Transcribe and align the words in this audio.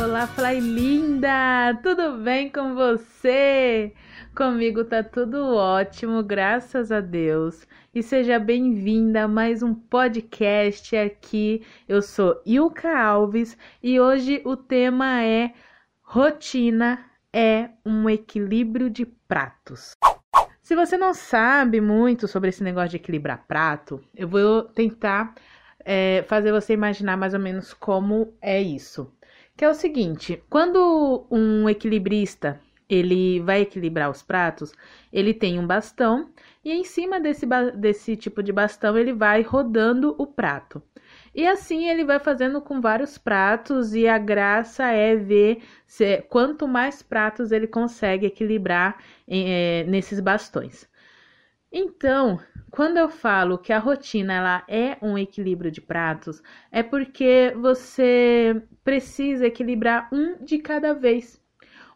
Olá, 0.00 0.28
Fly 0.28 0.60
linda! 0.60 1.76
Tudo 1.82 2.18
bem 2.18 2.48
com 2.48 2.72
você? 2.72 3.92
Comigo 4.32 4.84
tá 4.84 5.02
tudo 5.02 5.56
ótimo, 5.56 6.22
graças 6.22 6.92
a 6.92 7.00
Deus. 7.00 7.66
E 7.92 8.00
seja 8.00 8.38
bem-vinda 8.38 9.24
a 9.24 9.28
mais 9.28 9.60
um 9.60 9.74
podcast 9.74 10.96
aqui. 10.96 11.66
Eu 11.88 12.00
sou 12.00 12.40
Ilka 12.46 12.96
Alves 12.96 13.58
e 13.82 13.98
hoje 13.98 14.40
o 14.44 14.56
tema 14.56 15.24
é 15.24 15.52
Rotina 16.00 17.04
é 17.32 17.70
um 17.84 18.08
equilíbrio 18.08 18.88
de 18.88 19.04
pratos. 19.04 19.96
Se 20.62 20.76
você 20.76 20.96
não 20.96 21.12
sabe 21.12 21.80
muito 21.80 22.28
sobre 22.28 22.50
esse 22.50 22.62
negócio 22.62 22.90
de 22.90 22.96
equilibrar 22.98 23.44
prato, 23.48 24.00
eu 24.14 24.28
vou 24.28 24.62
tentar 24.62 25.34
é, 25.84 26.24
fazer 26.28 26.52
você 26.52 26.72
imaginar 26.72 27.16
mais 27.16 27.34
ou 27.34 27.40
menos 27.40 27.74
como 27.74 28.32
é 28.40 28.62
isso. 28.62 29.12
Que 29.58 29.64
é 29.64 29.68
o 29.68 29.74
seguinte, 29.74 30.40
quando 30.48 31.26
um 31.28 31.68
equilibrista 31.68 32.60
ele 32.88 33.40
vai 33.40 33.62
equilibrar 33.62 34.08
os 34.08 34.22
pratos, 34.22 34.72
ele 35.12 35.34
tem 35.34 35.58
um 35.58 35.66
bastão 35.66 36.30
e 36.64 36.70
em 36.70 36.84
cima 36.84 37.18
desse, 37.18 37.44
desse 37.74 38.16
tipo 38.16 38.40
de 38.40 38.52
bastão 38.52 38.96
ele 38.96 39.12
vai 39.12 39.42
rodando 39.42 40.14
o 40.16 40.24
prato. 40.28 40.80
E 41.34 41.44
assim 41.44 41.88
ele 41.88 42.04
vai 42.04 42.20
fazendo 42.20 42.60
com 42.60 42.80
vários 42.80 43.18
pratos 43.18 43.94
e 43.94 44.06
a 44.06 44.16
graça 44.16 44.92
é 44.92 45.16
ver 45.16 45.64
se, 45.88 46.22
quanto 46.28 46.68
mais 46.68 47.02
pratos 47.02 47.50
ele 47.50 47.66
consegue 47.66 48.26
equilibrar 48.26 49.02
é, 49.26 49.82
nesses 49.88 50.20
bastões. 50.20 50.88
Então, 51.72 52.38
quando 52.70 52.96
eu 52.96 53.08
falo 53.08 53.58
que 53.58 53.72
a 53.72 53.78
rotina 53.78 54.34
ela 54.34 54.64
é 54.68 54.96
um 55.02 55.16
equilíbrio 55.16 55.70
de 55.70 55.80
pratos, 55.80 56.42
é 56.70 56.82
porque 56.82 57.52
você 57.56 58.62
precisa 58.84 59.46
equilibrar 59.46 60.08
um 60.12 60.42
de 60.44 60.58
cada 60.58 60.92
vez. 60.94 61.40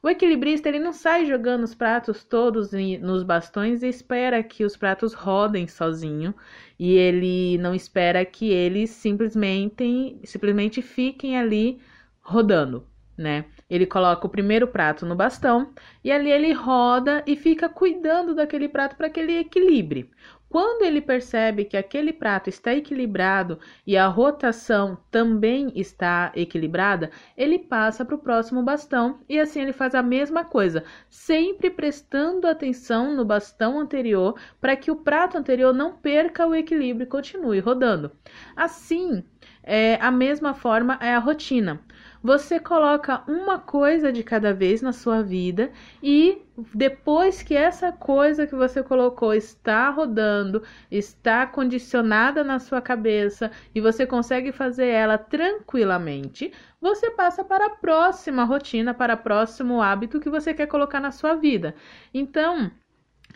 O 0.02 0.08
equilibrista 0.08 0.68
ele 0.68 0.80
não 0.80 0.92
sai 0.92 1.26
jogando 1.26 1.62
os 1.62 1.74
pratos 1.74 2.24
todos 2.24 2.72
nos 3.00 3.22
bastões 3.22 3.82
e 3.82 3.88
espera 3.88 4.42
que 4.42 4.64
os 4.64 4.76
pratos 4.76 5.14
rodem 5.14 5.68
sozinho 5.68 6.34
e 6.78 6.94
ele 6.94 7.56
não 7.58 7.72
espera 7.74 8.24
que 8.24 8.50
eles 8.50 8.90
simplesmente 8.90 10.20
simplesmente 10.24 10.82
fiquem 10.82 11.38
ali 11.38 11.80
rodando 12.20 12.86
né? 13.16 13.44
Ele 13.68 13.86
coloca 13.86 14.26
o 14.26 14.30
primeiro 14.30 14.66
prato 14.66 15.06
no 15.06 15.14
bastão 15.14 15.72
e 16.04 16.10
ali 16.10 16.30
ele 16.30 16.52
roda 16.52 17.22
e 17.26 17.36
fica 17.36 17.68
cuidando 17.68 18.34
daquele 18.34 18.68
prato 18.68 18.96
para 18.96 19.10
que 19.10 19.20
ele 19.20 19.38
equilibre. 19.38 20.10
Quando 20.52 20.82
ele 20.82 21.00
percebe 21.00 21.64
que 21.64 21.78
aquele 21.78 22.12
prato 22.12 22.50
está 22.50 22.74
equilibrado 22.74 23.58
e 23.86 23.96
a 23.96 24.06
rotação 24.06 24.98
também 25.10 25.72
está 25.74 26.30
equilibrada, 26.36 27.10
ele 27.34 27.58
passa 27.58 28.04
para 28.04 28.14
o 28.14 28.18
próximo 28.18 28.62
bastão 28.62 29.20
e 29.26 29.40
assim 29.40 29.62
ele 29.62 29.72
faz 29.72 29.94
a 29.94 30.02
mesma 30.02 30.44
coisa, 30.44 30.84
sempre 31.08 31.70
prestando 31.70 32.46
atenção 32.46 33.16
no 33.16 33.24
bastão 33.24 33.80
anterior 33.80 34.38
para 34.60 34.76
que 34.76 34.90
o 34.90 34.96
prato 34.96 35.38
anterior 35.38 35.72
não 35.72 35.96
perca 35.96 36.46
o 36.46 36.54
equilíbrio 36.54 37.04
e 37.04 37.08
continue 37.08 37.58
rodando. 37.58 38.12
Assim, 38.54 39.24
é, 39.62 39.94
a 40.02 40.10
mesma 40.10 40.52
forma 40.52 40.98
é 41.00 41.14
a 41.14 41.18
rotina. 41.18 41.80
Você 42.22 42.60
coloca 42.60 43.22
uma 43.26 43.58
coisa 43.58 44.12
de 44.12 44.22
cada 44.22 44.54
vez 44.54 44.80
na 44.80 44.92
sua 44.92 45.22
vida 45.22 45.72
e 46.00 46.40
depois 46.72 47.42
que 47.42 47.56
essa 47.56 47.90
coisa 47.90 48.46
que 48.46 48.54
você 48.54 48.80
colocou 48.82 49.34
está 49.34 49.90
rodando, 49.90 50.62
está 50.88 51.46
condicionada 51.46 52.44
na 52.44 52.60
sua 52.60 52.80
cabeça 52.80 53.50
e 53.74 53.80
você 53.80 54.06
consegue 54.06 54.52
fazer 54.52 54.86
ela 54.86 55.18
tranquilamente, 55.18 56.52
você 56.80 57.10
passa 57.10 57.42
para 57.44 57.66
a 57.66 57.70
próxima 57.70 58.44
rotina, 58.44 58.94
para 58.94 59.14
o 59.14 59.18
próximo 59.18 59.82
hábito 59.82 60.20
que 60.20 60.30
você 60.30 60.54
quer 60.54 60.66
colocar 60.66 61.00
na 61.00 61.10
sua 61.10 61.34
vida. 61.34 61.74
Então, 62.14 62.70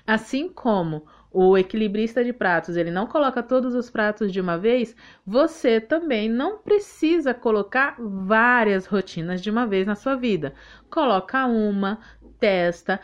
assim 0.07 0.49
como 0.49 1.07
o 1.31 1.59
equilibrista 1.59 2.25
de 2.25 2.33
pratos, 2.33 2.77
ele 2.77 2.91
não 2.91 3.07
coloca 3.07 3.43
todos 3.43 3.75
os 3.75 3.91
pratos 3.91 4.33
de 4.33 4.41
uma 4.41 4.57
vez, 4.57 4.97
você 5.27 5.81
também 5.81 6.31
não 6.31 6.59
precisa 6.59 7.35
colocar 7.35 7.97
várias 7.99 8.87
rotinas 8.87 9.43
de 9.43 9.51
uma 9.51 9.67
vez 9.67 9.87
na 9.87 9.95
sua 9.95 10.15
vida. 10.15 10.55
Coloca 10.89 11.45
uma, 11.47 11.99
testa, 12.39 13.01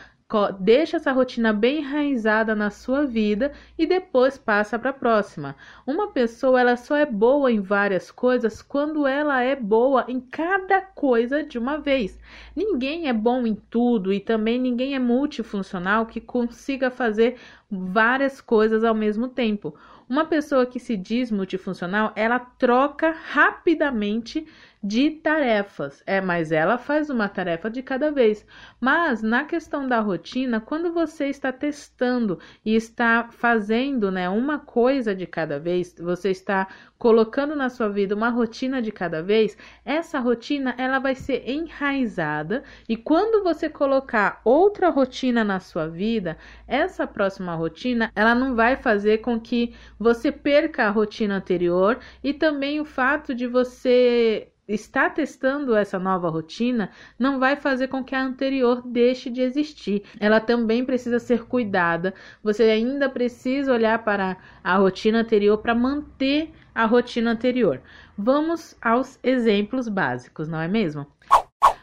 deixa 0.59 0.97
essa 0.97 1.13
rotina 1.13 1.53
bem 1.53 1.79
enraizada 1.79 2.55
na 2.55 2.71
sua 2.71 3.05
vida 3.05 3.53
e 3.79 3.87
depois 3.87 4.39
passa 4.39 4.79
para 4.79 4.91
a 4.91 4.95
próxima. 4.95 5.55
Uma 5.87 6.09
pessoa 6.09 6.61
ela 6.61 6.77
só 6.77 6.97
é 6.97 7.05
boa 7.05 7.53
em 7.53 7.61
várias 7.61 8.11
coisas 8.11 8.63
quando 8.63 9.07
ela 9.07 9.43
é 9.43 9.55
boa 9.55 10.05
em 10.09 10.21
cada 10.21 10.81
coisa 10.81 11.43
de 11.43 11.59
uma 11.59 11.79
vez. 11.79 12.19
Ninguém 12.57 13.09
é 13.09 13.13
bom 13.13 13.47
em 13.47 13.55
tudo 13.55 14.13
e 14.13 14.21
também 14.21 14.59
ninguém 14.59 14.95
é 14.95 14.99
multifuncional 14.99 16.07
que 16.07 16.21
consiga 16.21 16.91
fazer 16.91 17.37
várias 17.71 18.41
coisas 18.41 18.85
ao 18.85 18.95
mesmo 18.95 19.29
tempo. 19.29 19.75
Uma 20.09 20.25
pessoa 20.27 20.67
que 20.67 20.79
se 20.79 20.97
diz 20.97 21.31
multifuncional, 21.31 22.13
ela 22.15 22.39
troca 22.39 23.11
rapidamente 23.11 24.47
de 24.83 25.11
tarefas. 25.11 26.03
É, 26.07 26.21
mas 26.21 26.51
ela 26.51 26.77
faz 26.77 27.09
uma 27.09 27.29
tarefa 27.29 27.71
de 27.71 27.83
cada 27.83 28.11
vez. 28.11 28.45
Mas 28.81 29.23
na 29.23 29.45
questão 29.45 29.87
da 29.87 30.01
rotina, 30.01 30.61
quando 30.61 30.93
você 30.93 31.27
está 31.27 31.53
testando 31.53 32.39
e 32.65 32.75
está 32.75 33.29
fazendo, 33.31 34.11
né, 34.11 34.29
uma 34.29 34.59
coisa 34.59 35.15
de 35.15 35.27
cada 35.27 35.59
vez, 35.59 35.95
você 35.99 36.31
está 36.31 36.67
colocando 37.03 37.57
na 37.57 37.69
sua 37.69 37.89
vida 37.89 38.15
uma 38.15 38.29
rotina 38.29 38.81
de 38.81 38.93
cada 38.93 39.25
vez, 39.25 39.59
essa 39.85 40.21
rotina 40.21 40.73
ela 40.79 41.01
vai 41.01 41.17
ser 41.17 41.43
enraizada 41.51 42.63
e 42.89 42.97
quando 42.97 43.43
você 43.43 43.69
colocar 43.69 44.41
outra 44.45 44.89
rotina 44.89 45.43
na 45.43 45.59
sua 45.59 45.89
vida, 45.89 46.39
essa 46.65 47.05
próxima 47.05 47.57
rotina, 47.57 48.13
ela 48.15 48.37
não 48.37 48.55
vai 48.55 48.77
fazer 48.77 49.19
com 49.19 49.41
que 49.41 49.75
você 49.99 50.31
perca 50.31 50.85
a 50.85 50.91
rotina 50.91 51.35
anterior 51.35 51.99
e 52.23 52.33
também 52.33 52.81
o 52.81 52.85
fato 52.85 53.35
de 53.35 53.49
você 53.49 54.52
estar 54.75 55.15
testando 55.15 55.77
essa 55.77 55.99
nova 55.99 56.29
rotina 56.29 56.91
não 57.19 57.39
vai 57.39 57.57
fazer 57.57 57.89
com 57.89 58.03
que 58.03 58.15
a 58.15 58.23
anterior 58.23 58.83
deixe 58.85 59.31
de 59.31 59.41
existir. 59.41 60.03
Ela 60.19 60.41
também 60.41 60.85
precisa 60.85 61.19
ser 61.19 61.45
cuidada. 61.45 62.15
Você 62.43 62.65
ainda 62.65 63.09
precisa 63.09 63.73
olhar 63.73 64.03
para 64.05 64.37
a 64.63 64.77
rotina 64.77 65.21
anterior 65.21 65.59
para 65.59 65.75
manter 65.75 66.51
a 66.75 66.87
rotina 66.87 67.33
anterior. 67.33 67.81
Vamos 68.17 68.77
aos 68.81 69.19
exemplos 69.23 69.89
básicos, 69.89 70.49
não 70.49 70.61
é 70.61 70.69
mesmo? 70.69 71.07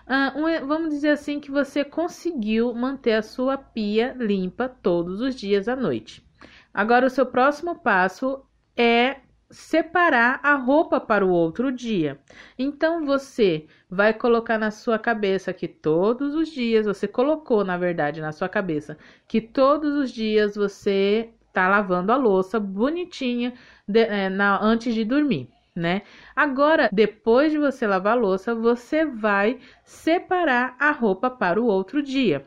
Uh, 0.09 0.39
um, 0.39 0.67
vamos 0.67 0.89
dizer 0.89 1.09
assim 1.09 1.39
que 1.39 1.51
você 1.51 1.83
conseguiu 1.83 2.73
manter 2.73 3.13
a 3.13 3.21
sua 3.21 3.57
pia 3.57 4.15
limpa 4.17 4.67
todos 4.67 5.21
os 5.21 5.35
dias 5.35 5.67
à 5.67 5.75
noite. 5.75 6.27
Agora, 6.73 7.05
o 7.05 7.09
seu 7.09 7.25
próximo 7.25 7.75
passo 7.75 8.43
é 8.75 9.17
separar 9.49 10.39
a 10.43 10.55
roupa 10.55 10.99
para 10.99 11.25
o 11.25 11.29
outro 11.29 11.71
dia. 11.71 12.19
Então 12.57 13.05
você 13.05 13.67
vai 13.89 14.13
colocar 14.13 14.57
na 14.57 14.71
sua 14.71 14.99
cabeça 14.99 15.51
que 15.53 15.67
todos 15.67 16.35
os 16.35 16.49
dias 16.49 16.85
você 16.85 17.07
colocou, 17.07 17.63
na 17.63 17.77
verdade, 17.77 18.21
na 18.21 18.31
sua 18.31 18.47
cabeça 18.47 18.97
que 19.27 19.41
todos 19.41 19.95
os 19.95 20.11
dias 20.11 20.55
você 20.55 21.31
tá 21.51 21.67
lavando 21.67 22.11
a 22.11 22.15
louça 22.15 22.59
bonitinha 22.59 23.53
de, 23.87 24.01
é, 24.01 24.29
na, 24.29 24.61
antes 24.61 24.93
de 24.93 25.03
dormir. 25.03 25.49
Né? 25.75 26.01
Agora, 26.35 26.89
depois 26.91 27.51
de 27.51 27.57
você 27.57 27.87
lavar 27.87 28.13
a 28.13 28.19
louça, 28.19 28.53
você 28.53 29.05
vai 29.05 29.59
separar 29.83 30.75
a 30.79 30.91
roupa 30.91 31.29
para 31.29 31.61
o 31.61 31.65
outro 31.65 32.03
dia. 32.03 32.45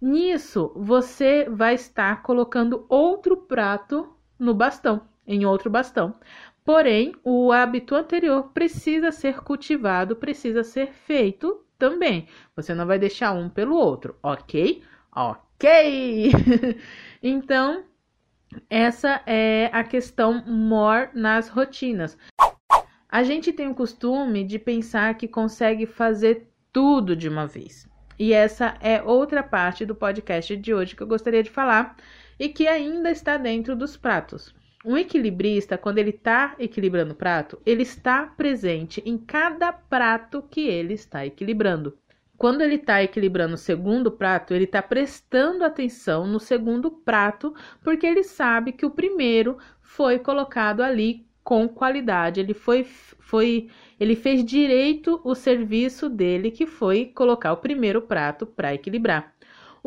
Nisso, 0.00 0.72
você 0.74 1.46
vai 1.50 1.74
estar 1.74 2.22
colocando 2.22 2.86
outro 2.88 3.36
prato 3.36 4.16
no 4.38 4.54
bastão 4.54 5.02
em 5.28 5.44
outro 5.44 5.70
bastão. 5.70 6.16
Porém, 6.64 7.14
o 7.22 7.52
hábito 7.52 7.94
anterior 7.94 8.50
precisa 8.52 9.12
ser 9.12 9.40
cultivado, 9.40 10.16
precisa 10.16 10.64
ser 10.64 10.92
feito 10.92 11.64
também. 11.78 12.26
Você 12.56 12.74
não 12.74 12.86
vai 12.86 12.98
deixar 12.98 13.32
um 13.32 13.48
pelo 13.48 13.76
outro, 13.76 14.16
ok? 14.22 14.82
Ok! 15.14 16.32
então, 17.22 17.84
essa 18.68 19.22
é 19.26 19.70
a 19.72 19.84
questão 19.84 20.44
more 20.46 21.10
nas 21.14 21.48
rotinas. 21.48 22.18
A 23.08 23.22
gente 23.22 23.52
tem 23.52 23.68
o 23.68 23.74
costume 23.74 24.44
de 24.44 24.58
pensar 24.58 25.14
que 25.14 25.28
consegue 25.28 25.86
fazer 25.86 26.50
tudo 26.72 27.16
de 27.16 27.28
uma 27.28 27.46
vez. 27.46 27.88
E 28.18 28.32
essa 28.32 28.76
é 28.80 29.02
outra 29.02 29.42
parte 29.42 29.86
do 29.86 29.94
podcast 29.94 30.56
de 30.56 30.74
hoje 30.74 30.94
que 30.94 31.02
eu 31.02 31.06
gostaria 31.06 31.42
de 31.42 31.50
falar 31.50 31.96
e 32.38 32.48
que 32.48 32.66
ainda 32.66 33.10
está 33.10 33.36
dentro 33.36 33.74
dos 33.76 33.96
pratos. 33.96 34.54
Um 34.84 34.96
equilibrista, 34.96 35.76
quando 35.76 35.98
ele 35.98 36.10
está 36.10 36.54
equilibrando 36.58 37.12
o 37.12 37.16
prato, 37.16 37.60
ele 37.66 37.82
está 37.82 38.24
presente 38.26 39.02
em 39.04 39.18
cada 39.18 39.72
prato 39.72 40.42
que 40.48 40.68
ele 40.68 40.94
está 40.94 41.26
equilibrando. 41.26 41.98
Quando 42.36 42.62
ele 42.62 42.76
está 42.76 43.02
equilibrando 43.02 43.54
o 43.54 43.58
segundo 43.58 44.12
prato, 44.12 44.54
ele 44.54 44.64
está 44.64 44.80
prestando 44.80 45.64
atenção 45.64 46.24
no 46.24 46.38
segundo 46.38 46.88
prato, 46.90 47.52
porque 47.82 48.06
ele 48.06 48.22
sabe 48.22 48.70
que 48.70 48.86
o 48.86 48.90
primeiro 48.90 49.58
foi 49.82 50.20
colocado 50.20 50.80
ali 50.80 51.26
com 51.42 51.68
qualidade. 51.68 52.38
Ele 52.38 52.54
foi, 52.54 52.84
foi, 52.84 53.68
ele 53.98 54.14
fez 54.14 54.44
direito 54.44 55.20
o 55.24 55.34
serviço 55.34 56.08
dele, 56.08 56.52
que 56.52 56.66
foi 56.66 57.06
colocar 57.06 57.52
o 57.52 57.56
primeiro 57.56 58.02
prato 58.02 58.46
para 58.46 58.72
equilibrar. 58.72 59.34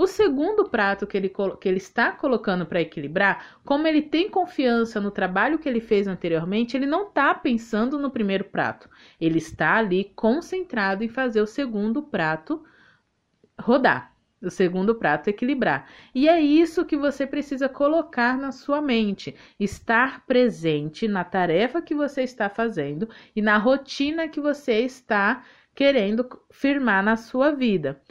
O 0.02 0.08
segundo 0.08 0.68
prato 0.68 1.06
que 1.06 1.16
ele, 1.16 1.30
que 1.30 1.70
ele 1.70 1.78
está 1.78 2.12
colocando 2.12 2.66
para 2.66 2.82
equilibrar, 2.82 3.60
como 3.64 3.86
ele 3.86 4.02
tem 4.02 4.32
confiança 4.32 5.00
no 5.00 5.12
trabalho 5.12 5.60
que 5.60 5.70
ele 5.70 5.80
fez 5.80 6.08
anteriormente, 6.08 6.76
ele 6.76 6.88
não 6.88 7.10
está 7.10 7.36
pensando 7.36 8.00
no 8.00 8.10
primeiro 8.10 8.46
prato. 8.46 8.90
Ele 9.20 9.38
está 9.38 9.76
ali 9.76 10.12
concentrado 10.16 11.04
em 11.04 11.08
fazer 11.08 11.40
o 11.40 11.46
segundo 11.46 12.02
prato 12.02 12.66
rodar. 13.60 14.12
O 14.42 14.50
segundo 14.50 14.96
prato 14.96 15.28
equilibrar. 15.28 15.88
E 16.16 16.28
é 16.28 16.42
isso 16.42 16.84
que 16.84 16.98
você 16.98 17.28
precisa 17.28 17.70
colocar 17.70 18.36
na 18.40 18.52
sua 18.52 18.82
mente: 18.82 19.36
estar 19.60 20.26
presente 20.26 21.08
na 21.08 21.24
tarefa 21.24 21.80
que 21.80 21.94
você 21.94 22.24
está 22.24 22.50
fazendo 22.50 23.08
e 23.36 23.42
na 23.42 23.60
rotina 23.60 24.28
que 24.28 24.42
você 24.42 24.80
está 24.80 25.44
querendo 25.76 26.28
firmar 26.50 27.04
na 27.04 27.16
sua 27.16 27.52
vida 27.52 28.02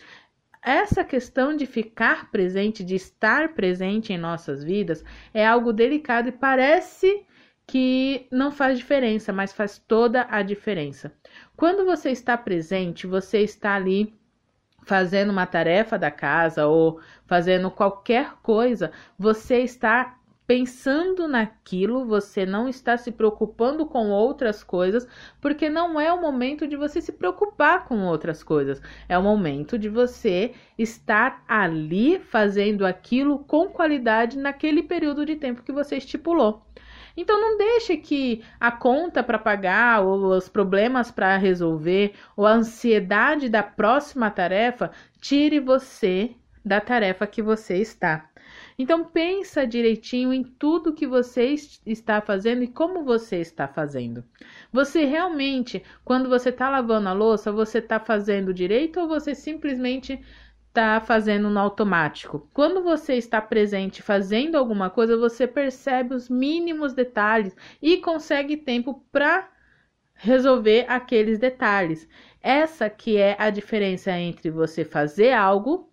essa 0.62 1.04
questão 1.04 1.56
de 1.56 1.66
ficar 1.66 2.30
presente, 2.30 2.84
de 2.84 2.94
estar 2.94 3.54
presente 3.54 4.12
em 4.12 4.18
nossas 4.18 4.62
vidas, 4.62 5.04
é 5.32 5.46
algo 5.46 5.72
delicado 5.72 6.28
e 6.28 6.32
parece 6.32 7.24
que 7.66 8.26
não 8.30 8.50
faz 8.50 8.78
diferença, 8.78 9.32
mas 9.32 9.52
faz 9.52 9.78
toda 9.78 10.26
a 10.28 10.42
diferença. 10.42 11.12
Quando 11.56 11.84
você 11.84 12.10
está 12.10 12.36
presente, 12.36 13.06
você 13.06 13.38
está 13.38 13.74
ali 13.74 14.18
fazendo 14.84 15.30
uma 15.30 15.46
tarefa 15.46 15.98
da 15.98 16.10
casa 16.10 16.66
ou 16.66 17.00
fazendo 17.26 17.70
qualquer 17.70 18.34
coisa, 18.42 18.90
você 19.18 19.58
está 19.60 20.18
pensando 20.50 21.28
naquilo, 21.28 22.04
você 22.04 22.44
não 22.44 22.68
está 22.68 22.96
se 22.96 23.12
preocupando 23.12 23.86
com 23.86 24.10
outras 24.10 24.64
coisas, 24.64 25.06
porque 25.40 25.70
não 25.70 26.00
é 26.00 26.12
o 26.12 26.20
momento 26.20 26.66
de 26.66 26.74
você 26.74 27.00
se 27.00 27.12
preocupar 27.12 27.84
com 27.84 28.04
outras 28.04 28.42
coisas. 28.42 28.82
É 29.08 29.16
o 29.16 29.22
momento 29.22 29.78
de 29.78 29.88
você 29.88 30.52
estar 30.76 31.44
ali 31.46 32.18
fazendo 32.18 32.84
aquilo 32.84 33.38
com 33.38 33.68
qualidade 33.68 34.36
naquele 34.36 34.82
período 34.82 35.24
de 35.24 35.36
tempo 35.36 35.62
que 35.62 35.70
você 35.70 35.98
estipulou. 35.98 36.66
Então 37.16 37.40
não 37.40 37.56
deixe 37.56 37.96
que 37.96 38.42
a 38.58 38.72
conta 38.72 39.22
para 39.22 39.38
pagar 39.38 40.02
ou 40.02 40.36
os 40.36 40.48
problemas 40.48 41.12
para 41.12 41.36
resolver 41.36 42.14
ou 42.36 42.44
a 42.44 42.54
ansiedade 42.54 43.48
da 43.48 43.62
próxima 43.62 44.28
tarefa 44.32 44.90
tire 45.20 45.60
você 45.60 46.34
da 46.64 46.80
tarefa 46.80 47.26
que 47.26 47.42
você 47.42 47.76
está. 47.76 48.30
Então 48.78 49.04
pensa 49.04 49.66
direitinho 49.66 50.32
em 50.32 50.42
tudo 50.42 50.94
que 50.94 51.06
você 51.06 51.54
está 51.86 52.20
fazendo 52.20 52.62
e 52.62 52.68
como 52.68 53.04
você 53.04 53.36
está 53.36 53.68
fazendo. 53.68 54.24
Você 54.72 55.04
realmente, 55.04 55.82
quando 56.04 56.28
você 56.28 56.48
está 56.48 56.68
lavando 56.68 57.08
a 57.08 57.12
louça, 57.12 57.52
você 57.52 57.78
está 57.78 58.00
fazendo 58.00 58.54
direito 58.54 59.00
ou 59.00 59.08
você 59.08 59.34
simplesmente 59.34 60.18
está 60.68 61.00
fazendo 61.00 61.50
no 61.50 61.60
automático? 61.60 62.48
Quando 62.54 62.82
você 62.82 63.14
está 63.14 63.40
presente 63.40 64.02
fazendo 64.02 64.56
alguma 64.56 64.88
coisa, 64.88 65.16
você 65.16 65.46
percebe 65.46 66.14
os 66.14 66.28
mínimos 66.28 66.94
detalhes 66.94 67.54
e 67.82 67.98
consegue 67.98 68.56
tempo 68.56 69.04
para 69.12 69.48
resolver 70.14 70.86
aqueles 70.88 71.38
detalhes. 71.38 72.08
Essa 72.42 72.88
que 72.88 73.16
é 73.16 73.36
a 73.38 73.50
diferença 73.50 74.12
entre 74.12 74.50
você 74.50 74.84
fazer 74.84 75.32
algo, 75.32 75.90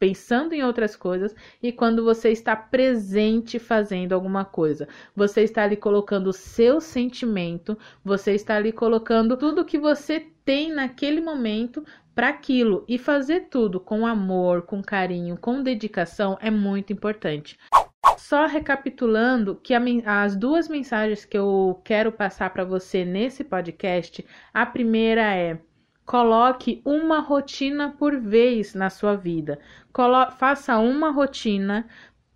pensando 0.00 0.54
em 0.54 0.64
outras 0.64 0.96
coisas 0.96 1.36
e 1.62 1.70
quando 1.70 2.02
você 2.02 2.30
está 2.30 2.56
presente 2.56 3.58
fazendo 3.58 4.14
alguma 4.14 4.46
coisa. 4.46 4.88
Você 5.14 5.42
está 5.42 5.62
ali 5.64 5.76
colocando 5.76 6.28
o 6.28 6.32
seu 6.32 6.80
sentimento, 6.80 7.78
você 8.02 8.32
está 8.32 8.56
ali 8.56 8.72
colocando 8.72 9.36
tudo 9.36 9.64
que 9.64 9.78
você 9.78 10.26
tem 10.42 10.72
naquele 10.72 11.20
momento 11.20 11.84
para 12.14 12.30
aquilo 12.30 12.82
e 12.88 12.98
fazer 12.98 13.48
tudo 13.50 13.78
com 13.78 14.06
amor, 14.06 14.62
com 14.62 14.82
carinho, 14.82 15.36
com 15.36 15.62
dedicação 15.62 16.38
é 16.40 16.50
muito 16.50 16.92
importante. 16.92 17.58
Só 18.16 18.46
recapitulando 18.46 19.56
que 19.56 19.74
a, 19.74 19.82
as 20.22 20.34
duas 20.34 20.66
mensagens 20.68 21.26
que 21.26 21.36
eu 21.36 21.80
quero 21.84 22.10
passar 22.10 22.50
para 22.50 22.64
você 22.64 23.04
nesse 23.04 23.44
podcast, 23.44 24.24
a 24.54 24.64
primeira 24.64 25.34
é 25.34 25.58
Coloque 26.10 26.82
uma 26.84 27.20
rotina 27.20 27.94
por 27.96 28.18
vez 28.18 28.74
na 28.74 28.90
sua 28.90 29.14
vida. 29.14 29.60
Colo 29.92 30.28
faça 30.32 30.76
uma 30.76 31.12
rotina, 31.12 31.86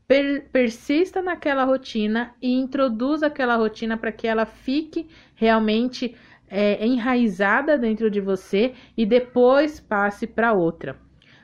per 0.06 0.48
persista 0.52 1.20
naquela 1.20 1.64
rotina 1.64 2.36
e 2.40 2.52
introduza 2.52 3.26
aquela 3.26 3.56
rotina 3.56 3.96
para 3.96 4.12
que 4.12 4.28
ela 4.28 4.46
fique 4.46 5.08
realmente 5.34 6.14
é, 6.48 6.86
enraizada 6.86 7.76
dentro 7.76 8.08
de 8.08 8.20
você 8.20 8.74
e 8.96 9.04
depois 9.04 9.80
passe 9.80 10.24
para 10.24 10.52
outra. 10.52 10.96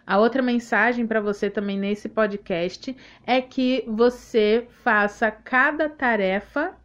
A 0.06 0.16
outra 0.16 0.40
mensagem 0.40 1.08
para 1.08 1.20
você 1.20 1.50
também 1.50 1.80
nesse 1.80 2.08
podcast 2.08 2.96
é 3.26 3.40
que 3.40 3.82
você 3.88 4.68
faça 4.84 5.32
cada 5.32 5.88
tarefa 5.88 6.76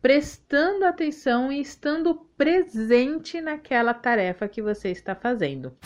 prestando 0.00 0.84
atenção 0.84 1.50
e 1.50 1.60
estando 1.60 2.14
presente 2.36 3.40
naquela 3.40 3.92
tarefa 3.92 4.48
que 4.48 4.62
você 4.62 4.90
está 4.90 5.14
fazendo. 5.14 5.76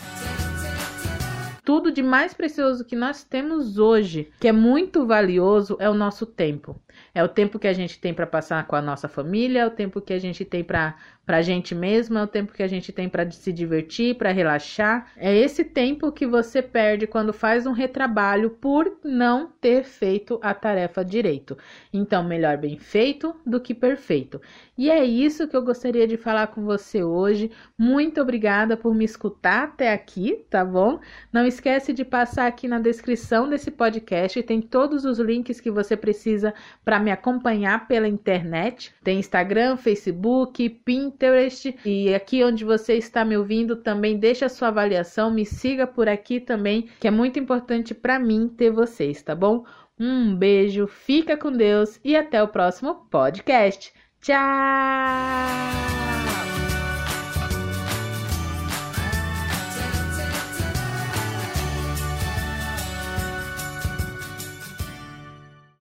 Tudo 1.65 1.91
de 1.91 2.03
mais 2.03 2.33
precioso 2.33 2.83
que 2.83 2.95
nós 2.95 3.23
temos 3.23 3.77
hoje, 3.77 4.29
que 4.37 4.49
é 4.49 4.51
muito 4.51 5.07
valioso, 5.07 5.77
é 5.79 5.89
o 5.89 5.93
nosso 5.93 6.25
tempo. 6.25 6.79
É 7.15 7.23
o 7.23 7.29
tempo 7.29 7.57
que 7.57 7.67
a 7.67 7.73
gente 7.73 7.99
tem 8.01 8.13
para 8.13 8.27
passar 8.27 8.67
com 8.67 8.75
a 8.75 8.81
nossa 8.81 9.07
família, 9.07 9.61
é 9.61 9.65
o 9.65 9.71
tempo 9.71 10.01
que 10.01 10.11
a 10.11 10.19
gente 10.19 10.43
tem 10.43 10.61
para 10.61 10.97
para 11.25 11.37
a 11.37 11.41
gente 11.41 11.73
mesmo, 11.73 12.17
é 12.17 12.23
o 12.23 12.27
tempo 12.27 12.51
que 12.51 12.61
a 12.61 12.67
gente 12.67 12.91
tem 12.91 13.07
para 13.07 13.29
se 13.31 13.53
divertir, 13.53 14.15
para 14.15 14.31
relaxar. 14.31 15.11
É 15.15 15.33
esse 15.33 15.63
tempo 15.63 16.11
que 16.11 16.27
você 16.27 16.61
perde 16.61 17.07
quando 17.07 17.31
faz 17.31 17.65
um 17.65 17.71
retrabalho 17.71 18.49
por 18.49 18.97
não 19.03 19.49
ter 19.61 19.83
feito 19.83 20.37
a 20.41 20.53
tarefa 20.53 21.03
direito. 21.03 21.57
Então, 21.93 22.23
melhor 22.23 22.57
bem 22.57 22.77
feito 22.77 23.33
do 23.45 23.59
que 23.59 23.73
perfeito. 23.73 24.41
E 24.77 24.89
é 24.89 25.05
isso 25.05 25.47
que 25.47 25.55
eu 25.55 25.61
gostaria 25.61 26.07
de 26.07 26.17
falar 26.17 26.47
com 26.47 26.65
você 26.65 27.03
hoje. 27.03 27.51
Muito 27.77 28.19
obrigada 28.19 28.75
por 28.75 28.93
me 28.93 29.05
escutar 29.05 29.63
até 29.63 29.93
aqui, 29.93 30.43
tá 30.49 30.65
bom? 30.65 30.99
Não 31.31 31.45
esquece 31.45 31.93
de 31.93 32.03
passar 32.03 32.47
aqui 32.47 32.67
na 32.67 32.79
descrição 32.79 33.47
desse 33.47 33.71
podcast, 33.71 34.41
tem 34.43 34.61
todos 34.61 35.05
os 35.05 35.19
links 35.19 35.61
que 35.61 35.71
você 35.71 35.95
precisa 35.95 36.53
para 36.83 36.99
me 36.99 37.11
acompanhar 37.11 37.87
pela 37.87 38.07
internet. 38.07 38.93
Tem 39.03 39.19
Instagram, 39.19 39.77
Facebook, 39.77 40.67
Pinterest, 40.69 41.12
Pinterest 41.13 41.75
e 41.85 42.13
aqui 42.13 42.43
onde 42.43 42.65
você 42.65 42.95
está 42.95 43.23
me 43.23 43.37
ouvindo 43.37 43.75
também 43.75 44.17
deixa 44.17 44.49
sua 44.49 44.69
avaliação, 44.69 45.31
me 45.31 45.45
siga 45.45 45.87
por 45.87 46.09
aqui 46.09 46.39
também, 46.39 46.89
que 46.99 47.07
é 47.07 47.11
muito 47.11 47.39
importante 47.39 47.93
para 47.93 48.19
mim 48.19 48.47
ter 48.47 48.71
vocês, 48.71 49.21
tá 49.21 49.35
bom? 49.35 49.63
Um 49.99 50.35
beijo, 50.35 50.87
fica 50.87 51.37
com 51.37 51.51
Deus 51.51 51.99
e 52.03 52.15
até 52.15 52.41
o 52.41 52.47
próximo 52.47 53.07
podcast. 53.09 53.93
Tchau! 54.21 56.02